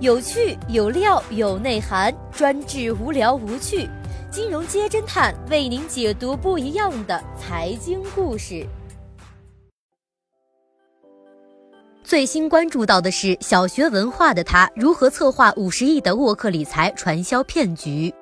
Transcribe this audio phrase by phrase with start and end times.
[0.00, 3.90] 有趣有料有内涵，专治无聊无趣。
[4.30, 8.64] 金融街侦探为您解读不一样的财经故事。
[12.04, 18.14] 最新关注到的是小学文化的他如何策划五十亿的沃克理财传销骗局。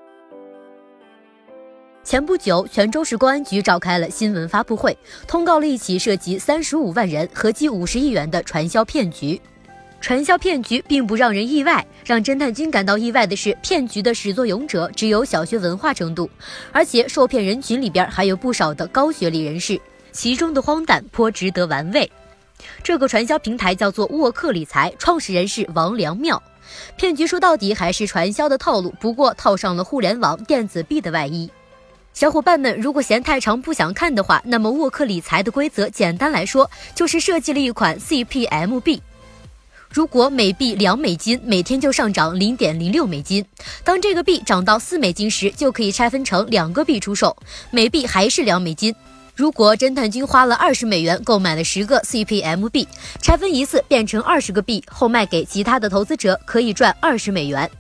[2.02, 4.96] 前不久，泉州市公安局召开了新闻发布会，
[5.28, 9.38] 通告了一起涉及三十五万人、合计五十亿元的传销骗局。
[10.00, 16.30] 传销骗局并不让人意外，让侦探君感到意外的是，骗局的始作俑者只有小学文化程度，
[16.70, 19.80] 而且受骗人群里边还有不少的高学历人士，
[20.12, 22.10] 其中的荒诞颇值得玩味。
[22.82, 26.40] 这个传销平台叫做沃克理财，创始人是王良妙。
[26.96, 31.50] 骗局说到底还是传销的套路，不过套上了互联网电子币的外衣。
[32.12, 39.02] 小伙伴们，如果嫌太长不想看的话，那么沃克理财的规则简单来说就是设计了一款 CPM 币。
[39.88, 43.44] 如果每币两美金，每天就上涨零点零六美金。
[43.82, 47.36] 当这个币涨到四美金时，就可以拆分成两个币出售，
[47.70, 48.94] 每币还是两美金。
[49.34, 52.86] 如果侦探君花了二十美元购买了十个 CPM 币，
[53.22, 57.70] 拆分一次变成二十个币后卖给其他的投资者，可以赚二十美元。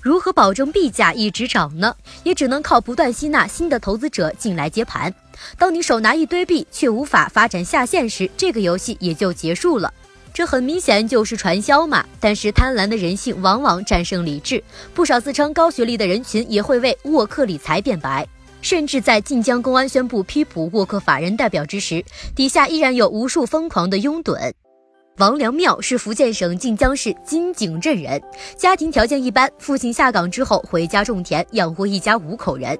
[0.00, 1.94] 如何保证币价一直涨呢？
[2.24, 5.14] 也只能靠不断吸纳新的投资者进来接盘。
[5.56, 9.92] 当你手拿一堆币却无法发展下线时，这个游戏也就结束了。
[10.34, 12.04] 这很明显就是传销嘛！
[12.18, 14.62] 但是贪婪的人性往往战胜理智，
[14.94, 18.26] 不少自称高学历的人群也会为沃克理财辩白，
[18.62, 22.02] 甚至在晋江公安宣布批捕沃克法人代表之时，
[22.34, 24.52] 底下依然有无数疯狂的拥趸。
[25.18, 28.20] 王良妙是福建省晋江市金井镇人，
[28.56, 32.78] 家庭条件一般，父亲下岗之后回家种田，养活一家五口人。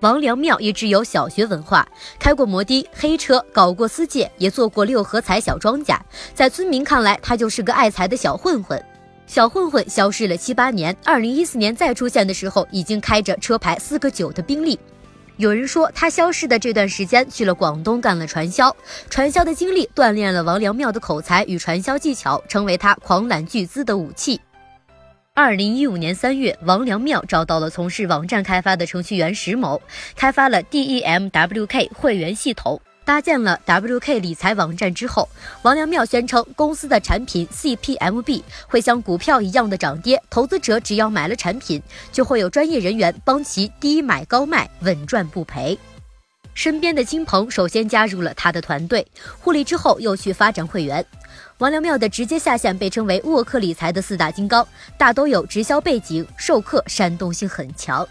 [0.00, 1.86] 王良庙也只有小学文化，
[2.20, 6.00] 开过摩的、黑车，搞过私借，也做过六合彩小庄家。
[6.34, 8.80] 在村民看来，他就是个爱财的小混混。
[9.26, 14.78] 小混混消失了七八年，二零一四年再出现的时候，已经开着车牌四个九的宾利。
[15.36, 18.74] 有人说，他消失的这段时间去了广东干了传销，
[19.10, 24.40] 传销的经历锻炼了王良庙的口才与传销技巧，成为他狂揽巨资的武器。
[25.40, 29.80] 二零一五年三月，王良妙找到了从事网站开发的程序员石某，
[30.16, 35.28] 开发了 DEMWK 会员系统，搭建了 WK 理财网站之后，
[35.62, 45.78] 王良妙宣称公司的产品 CPMB 会像股票一样的涨跌，投资者只要买了产品，就会有专业人员帮其低买高卖，稳赚不赔。
[46.58, 49.06] 身边的亲朋首先加入了他的团队，
[49.38, 51.06] 互利之后又去发展会员。
[51.58, 54.66] 王良妙的直接下线被称为沃克理财的四大金刚，
[54.98, 58.04] 大都有直销背景，授课煽动性很强。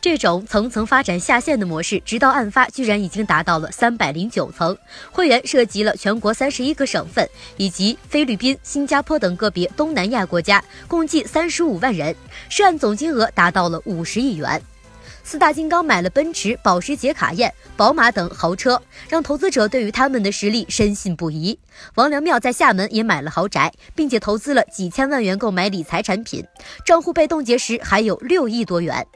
[0.00, 4.76] 这种层层发展下线的模式，直到案发居然已经达到了三百零九层，
[5.12, 7.24] 会员涉及了全国三十一个省份
[7.56, 12.12] 以及菲律宾、新加坡等个别东南亚国家，共计三十五万人，
[12.48, 14.60] 涉案总金额达到了五十亿元。
[15.24, 21.58] 四大金刚买了奔驰、保时捷、卡宴、宝马等豪车，让投资者对于他们的实力深信不疑。
[21.94, 26.44] 王良妙在厦门也买了豪宅，并且投资了几千万元购买理财产品，
[26.84, 29.06] 账户被冻结时还有六亿多元。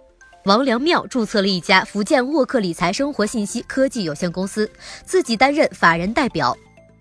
[0.44, 4.70] 王良妙注册了一家福建沃克理财生活信息科技有限公司，
[5.04, 6.56] 自己担任法人代表。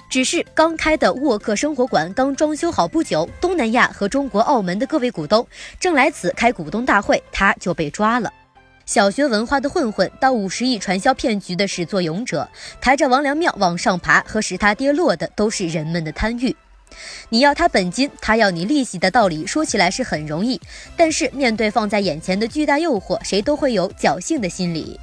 [0.09, 5.45] 只是刚开的沃克生活馆刚装修好不久，东南亚和中国澳门的各位股东
[5.79, 8.31] 正来此开股东大会，他就被抓了。
[8.85, 12.47] 小学文化的混混到五十亿传销骗局的始作俑者，
[12.79, 16.55] 抬着王良庙往上爬和使他跌落的都是人们的贪欲。
[17.29, 20.61] 你要他本金，他要你利息的道理说起来是很容易，
[20.95, 24.99] 但是面对放在眼前的巨大诱惑，谁都会有侥幸的心理。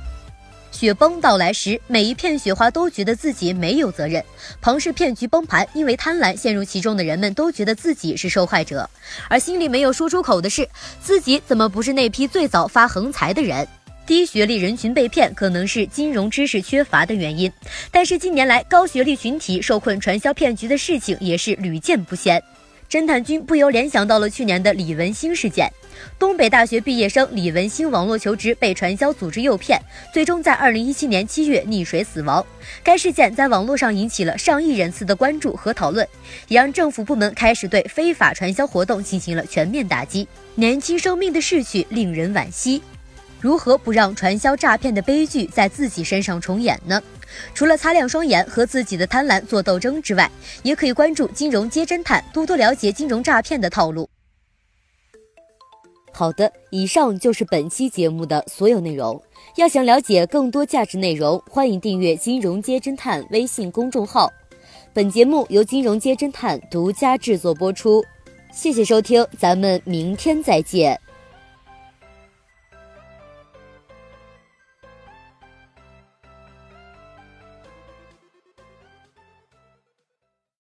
[0.82, 4.20] 雪崩到来时，每一片雪花都觉得自己没有责任。
[4.60, 8.91] 庞氏骗局崩盘，因为贪婪陷入其中的人们都觉得自己是受害者，
[9.28, 10.69] 而心里没有说出口的是，
[11.00, 13.65] 自己怎么不是那批最早发横财的人？
[14.04, 17.48] 低学历人群被骗，可能是金融知识缺乏的原因。
[17.92, 22.42] 但是近年来，高学历群体受困传销骗局的事情也是屡见不鲜。
[22.92, 25.66] 侦探君不由联想到了去年的李文星事件。
[26.18, 29.80] 东北大学毕业生李文星网络求职被传销组织诱骗，
[30.12, 32.44] 最终在二零一七年七月溺水死亡。
[32.84, 36.06] 该事件在网络上引起了上亿人次的关注和讨论，
[36.48, 40.28] 也让政府部门开始对非法传销活动进行了全面打击。
[40.56, 42.83] 年轻生命的逝去令人惋惜。
[43.41, 47.03] 如何不让传销诈骗的悲剧在自己身上重演呢？
[47.54, 50.30] 除了擦亮双眼和自己的贪婪做斗争之外，
[50.62, 54.08] 也可以关注金融街侦探，多多了解金融诈骗的套路。
[56.12, 59.20] 好的，以上就是本期节目的所有内容。
[59.56, 64.30] 要想了解更多价值内容，欢迎订阅“金融街侦探”微信公众号。
[64.92, 68.04] 本节目由金融街侦探独家制作播出。
[68.52, 71.00] 谢谢收听，咱们明天再见。